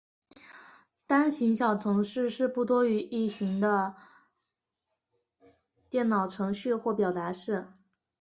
[1.05, 3.95] 单行小程式是不多于一行的
[5.91, 7.67] 电脑程序或表达式。